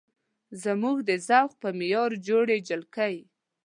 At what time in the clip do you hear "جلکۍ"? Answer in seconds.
2.67-3.15